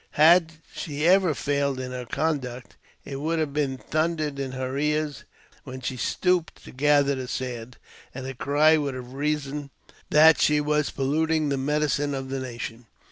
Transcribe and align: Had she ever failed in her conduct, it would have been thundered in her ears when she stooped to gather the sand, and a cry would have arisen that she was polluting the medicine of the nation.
Had 0.17 0.53
she 0.73 1.05
ever 1.05 1.35
failed 1.35 1.79
in 1.79 1.91
her 1.91 2.07
conduct, 2.07 2.75
it 3.05 3.17
would 3.17 3.37
have 3.37 3.53
been 3.53 3.77
thundered 3.77 4.39
in 4.39 4.53
her 4.53 4.75
ears 4.75 5.25
when 5.63 5.79
she 5.79 5.95
stooped 5.95 6.63
to 6.65 6.71
gather 6.71 7.13
the 7.13 7.27
sand, 7.27 7.77
and 8.11 8.25
a 8.25 8.33
cry 8.33 8.77
would 8.77 8.95
have 8.95 9.13
arisen 9.13 9.69
that 10.09 10.41
she 10.41 10.59
was 10.59 10.89
polluting 10.89 11.49
the 11.49 11.55
medicine 11.59 12.15
of 12.15 12.29
the 12.29 12.39
nation. 12.39 12.87